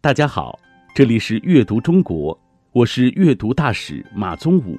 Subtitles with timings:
[0.00, 0.56] 大家好，
[0.94, 2.38] 这里是阅读中国，
[2.70, 4.78] 我是阅读大使马宗武。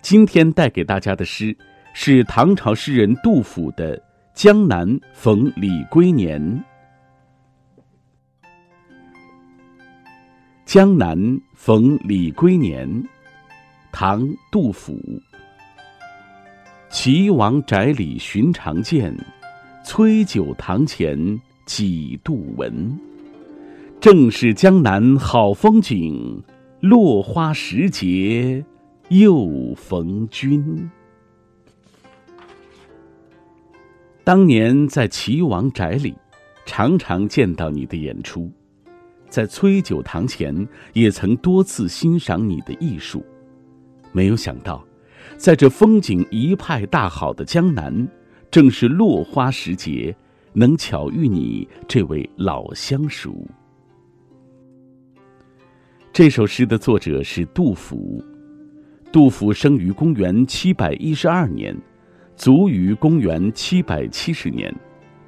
[0.00, 1.54] 今天带给大家的诗
[1.92, 3.98] 是唐朝诗人杜甫的
[4.32, 6.40] 《江南逢李龟年》。
[10.64, 11.18] 江南
[11.56, 12.88] 逢李龟年，
[13.90, 14.96] 唐·杜甫。
[16.90, 19.12] 岐王宅里寻常见，
[19.84, 21.18] 崔九堂前
[21.66, 22.96] 几度闻。
[24.00, 26.42] 正是江南好风景，
[26.80, 28.62] 落花时节
[29.08, 30.90] 又逢君。
[34.22, 36.14] 当年在齐王宅里，
[36.66, 38.50] 常常见到你的演出。
[39.30, 43.24] 在崔九堂前，也曾多次欣赏你的艺术。
[44.12, 44.84] 没有想到，
[45.38, 48.06] 在这风景一派大好的江南，
[48.50, 50.14] 正是落花时节，
[50.52, 53.46] 能巧遇你这位老相熟。
[56.14, 58.24] 这首诗的作者是杜甫。
[59.10, 61.76] 杜甫生于公元七百一十二年，
[62.36, 64.72] 卒于公元七百七十年，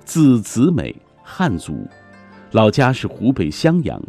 [0.05, 1.89] 字子美，汉族。
[2.53, 4.01] 老家是湖北襄阳，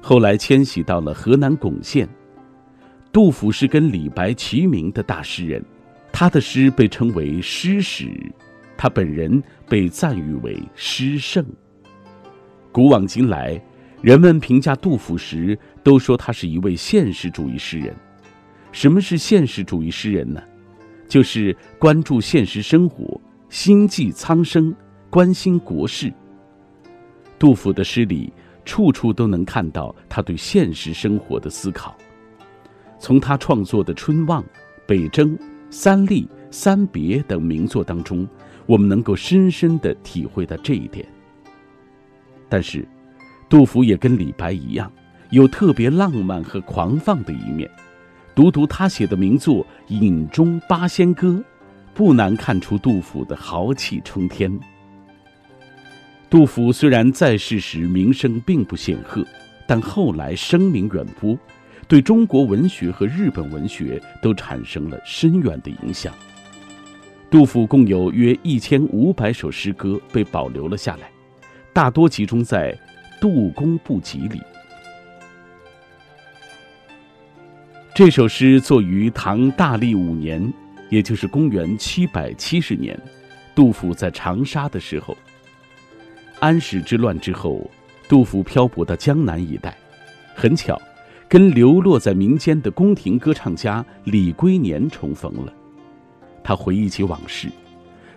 [0.00, 2.08] 后来迁徙到了河南巩县。
[3.12, 5.62] 杜甫是跟李白齐名的大诗人，
[6.10, 8.08] 他的诗被称为诗史，
[8.78, 11.44] 他本人被赞誉为诗圣。
[12.72, 13.62] 古往今来，
[14.04, 17.96] 人们评价杜甫时都说他是一位现实主义诗人。
[18.70, 20.42] 什么是现实主义诗人呢？
[21.08, 24.76] 就是关注现实生活，心系苍生，
[25.08, 26.12] 关心国事。
[27.38, 28.30] 杜甫的诗里，
[28.66, 31.96] 处处都能看到他对现实生活的思考。
[32.98, 34.42] 从他创作的《春望》
[34.86, 35.30] 《北征》
[35.70, 36.08] 《三吏》
[36.50, 38.28] 《三别》等名作当中，
[38.66, 41.08] 我们能够深深的体会到这一点。
[42.50, 42.86] 但是，
[43.54, 44.90] 杜甫也跟李白一样，
[45.30, 47.70] 有特别浪漫和狂放的一面。
[48.34, 51.28] 读读他写的名作《饮中八仙歌》，
[51.94, 54.58] 不难看出杜甫的豪气冲天。
[56.28, 59.24] 杜甫虽然在世时名声并不显赫，
[59.68, 61.38] 但后来声名远播，
[61.86, 66.12] 对中国文学和日本文学都产生了深远的影响。
[67.30, 71.08] 杜甫共有约一千五百首诗歌被保留了下来，
[71.72, 72.72] 大多集中在
[73.20, 74.40] 《杜公部集》里。
[77.94, 80.52] 这首诗作于唐大历五年，
[80.90, 83.00] 也就是公元七百七十年，
[83.54, 85.16] 杜甫在长沙的时候。
[86.40, 87.70] 安史之乱之后，
[88.08, 89.76] 杜甫漂泊到江南一带，
[90.34, 90.80] 很巧，
[91.28, 95.52] 跟流落在民间的宫廷歌唱家李龟年重逢了。
[96.42, 97.48] 他回忆起往事，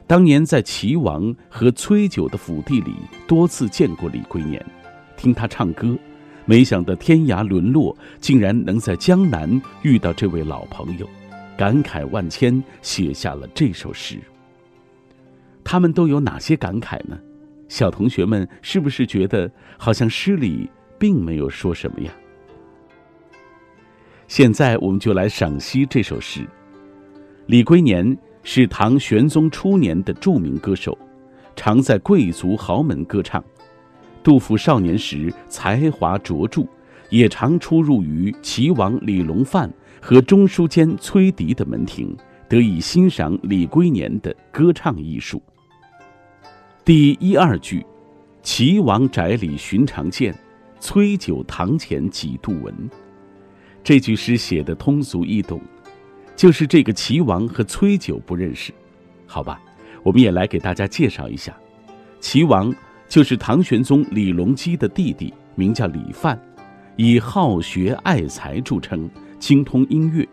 [0.08, 2.96] 当年在齐王和崔九的府邸里
[3.28, 4.66] 多次见过李龟年，
[5.18, 5.98] 听他唱歌，
[6.46, 11.10] 没想到天涯沦落，竟然能在江南遇到这位老朋友，
[11.58, 14.18] 感慨万千，写下了这首诗。
[15.64, 17.20] 他们都有哪些感慨呢？
[17.68, 22.12] 小同学们是不是觉得好像诗里并没有说什么呀？
[24.30, 26.48] 现在我们就来赏析这首诗。
[27.48, 30.98] 李龟年是唐玄宗初年的著名歌手，
[31.56, 33.44] 常在贵族豪门歌唱。
[34.28, 36.68] 杜甫少年时才华卓著，
[37.10, 39.72] 也常出入于齐王李隆范
[40.02, 42.14] 和中书监崔迪的门庭，
[42.50, 45.42] 得以欣赏李龟年的歌唱艺术。
[46.84, 47.86] 第一二句，
[48.44, 50.36] 齐王宅里寻常见，
[50.78, 52.76] 崔九堂前几度闻。
[53.82, 55.62] 这句诗写的通俗易懂，
[56.36, 58.74] 就是这个齐王和崔九不认识，
[59.26, 59.58] 好吧？
[60.04, 61.58] 我们也来给大家介绍一下，
[62.20, 62.76] 齐王
[63.08, 66.40] 就是唐玄宗李隆基的弟弟，名叫李范，
[66.96, 69.10] 以好学爱才著称，
[69.40, 70.28] 精通音乐。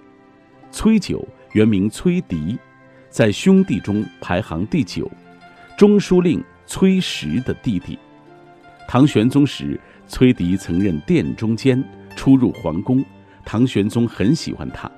[0.73, 2.59] 崔九原名崔迪，
[3.11, 5.11] 在兄弟中排行第九。
[5.79, 7.99] 中书令崔实的弟弟，
[8.89, 11.83] 唐玄宗时，崔迪曾任殿中监，
[12.17, 13.05] 出入皇宫，
[13.45, 14.91] 唐玄宗很喜欢他。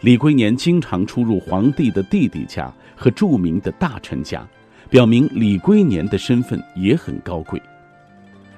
[0.00, 4.46] 李龟年经常出入皇帝的弟弟家和著名的大臣家，
[4.90, 7.60] 表明李龟年的身份也很高贵。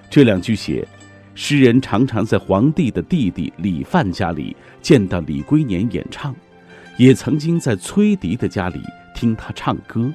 [0.08, 0.86] 这两句写，
[1.34, 6.34] 诗人常常在皇帝的弟弟李范家里见到李龟年演唱，
[6.96, 8.80] 也曾经在崔迪的家里
[9.14, 10.12] 听他唱歌。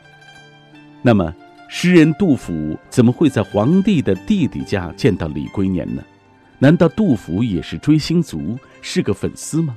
[1.02, 1.34] 那么，
[1.68, 6.04] 诗人杜甫怎么会在皇帝的弟弟家见到李龟年呢？
[6.60, 9.76] 难道杜甫也是追星族，是个粉丝吗？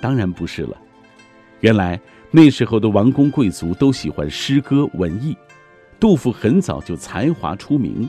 [0.00, 0.76] 当然不是了。
[1.60, 1.98] 原来
[2.30, 5.36] 那时候的王公贵族都喜欢诗歌文艺，
[5.98, 8.08] 杜甫很早就才华出名。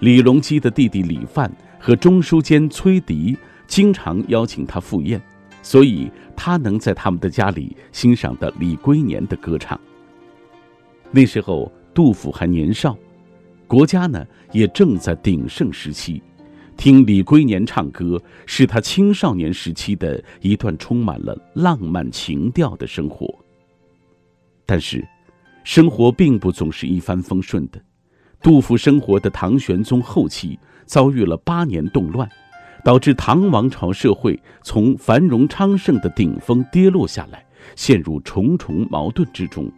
[0.00, 3.36] 李隆基的弟弟李范和中书监崔迪
[3.66, 5.22] 经常邀请他赴宴，
[5.62, 9.80] 所以他能在他们的家里欣赏到李龟年的歌唱。
[11.12, 12.96] 那时候杜甫还年少，
[13.68, 16.20] 国家呢也正在鼎盛时期，
[16.76, 23.32] 听李龟年唱歌是他青少年时期的一段充满了浪漫情调的生活。
[24.64, 25.06] 但是，
[25.64, 27.80] 生活并不总是一帆风顺的。
[28.40, 32.28] 杜甫生活的唐玄宗后期遭遇了八年动乱，
[32.84, 37.44] 导致唐王朝社会从繁荣昌盛的顶峰跌落下来，
[37.76, 39.70] 陷入重重矛盾之中。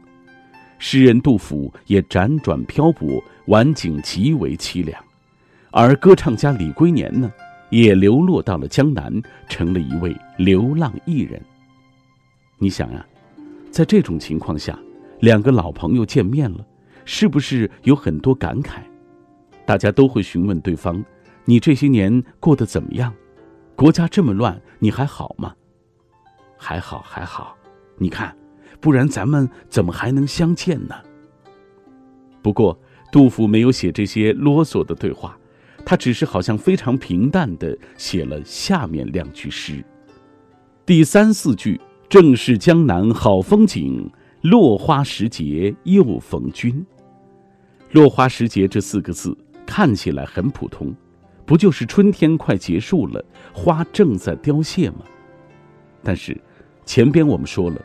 [0.79, 5.03] 诗人杜甫也辗转漂泊，晚景极为凄凉。
[5.71, 7.31] 而歌唱家李龟年呢，
[7.71, 9.13] 也流落到了江南，
[9.49, 11.41] 成了一位流浪艺人。
[12.59, 13.07] 你想啊，
[13.75, 14.79] 在这种情况下，
[15.19, 16.65] 两个老朋友见面了。
[17.05, 18.79] 是不是有很多感慨？
[19.67, 21.05] 大家都会询问对方
[21.44, 23.12] ：“你这些年过得怎么样？
[23.75, 25.53] 国家这么乱，你还好吗
[26.56, 27.56] ？”“还好，还好。”
[27.99, 28.35] 你看，
[28.81, 30.94] 不然咱们怎么还能相见呢？
[32.43, 32.79] 不过，
[33.11, 35.37] 杜甫没有写这些啰嗦的对话，
[35.85, 39.85] 他只是好像非常平淡的写了下面两句诗。
[40.87, 41.81] 第三四句
[42.14, 44.08] 正是江南好风景，
[44.43, 46.87] 落花时节又逢君。
[47.90, 50.94] 落花时节这四个字看起来很普通，
[51.44, 53.20] 不就是春天快结束了，
[53.52, 54.99] 花正在凋谢吗？
[56.05, 56.40] 但是，
[56.84, 57.84] 前边我们说了，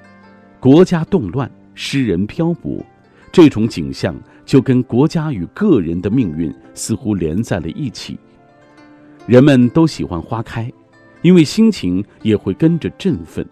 [0.59, 2.85] 国家动乱，诗人漂泊，
[3.31, 4.15] 这种景象
[4.45, 8.15] 就跟国家与个人的命运似乎连在了一起。
[9.25, 10.71] 人们都喜欢花开，
[11.23, 13.43] 因为心情也会跟着振奋。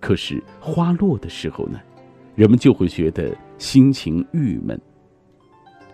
[0.00, 1.78] 可是花落的时候呢，
[2.34, 4.80] 人们就会觉得心情郁闷。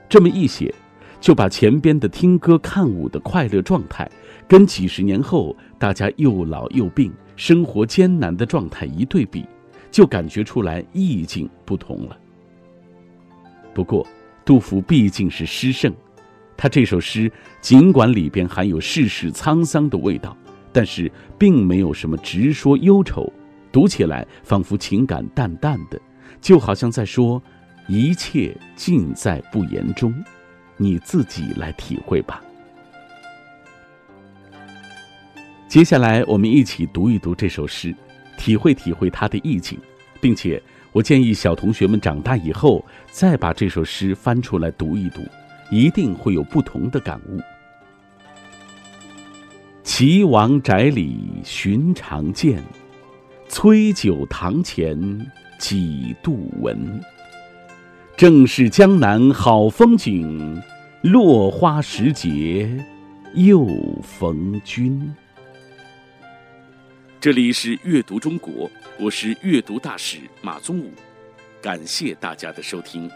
[0.09, 0.73] 这么一写，
[1.21, 4.09] 就把前边的听歌看舞的快乐状态，
[4.47, 9.45] 跟几十年后大家又老又病、生活艰难的状态一对比，
[9.91, 12.17] 就感觉出来意境不同了。
[13.73, 14.07] 不过，
[14.45, 15.93] 杜甫毕竟是诗圣，
[16.57, 20.37] 他这首诗尽管里边含有世事沧桑的味道，
[20.71, 23.33] 但是并没有什么直说忧愁，
[23.75, 26.01] 读起来仿佛情感淡淡的，
[26.41, 27.43] 就好像在说。
[27.87, 30.15] 一切尽在不言中，
[30.79, 32.43] 你自己来体会吧。
[35.69, 37.95] 接下来，我们一起读一读这首诗，
[38.39, 39.79] 体会体会它的意境，
[40.19, 40.63] 并且
[40.93, 45.21] 我建议小同学们长大以后再把这首诗翻出来读一读，
[45.71, 47.39] 一定会有不同的感悟。
[49.83, 52.63] 岐王宅里寻常见，
[53.49, 57.01] 崔九堂前几度闻。
[58.17, 60.61] 正是江南好风景，
[61.03, 62.69] 落花时节
[63.35, 63.67] 又
[64.03, 65.13] 逢君。
[67.21, 70.91] 这里是阅读中国，我是阅读大使马宗武，
[71.63, 73.11] 感谢大家的收听。